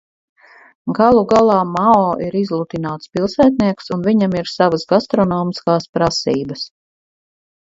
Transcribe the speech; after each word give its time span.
Galu 0.99 1.19
galā 1.33 1.57
Mao 1.73 1.99
ir 2.29 2.37
izlutināts 2.39 3.11
pilsētnieks 3.17 3.93
un 3.97 4.03
viņam 4.09 4.33
ir 4.41 4.51
savas 4.55 4.89
gastronomiskās 4.95 5.89
prasības. 5.99 6.67